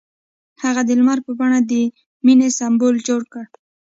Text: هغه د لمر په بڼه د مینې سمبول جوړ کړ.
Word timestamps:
هغه 0.63 0.81
د 0.85 0.89
لمر 0.99 1.19
په 1.25 1.31
بڼه 1.39 1.59
د 1.71 1.73
مینې 2.25 2.49
سمبول 2.59 2.95
جوړ 3.07 3.21
کړ. 3.33 3.45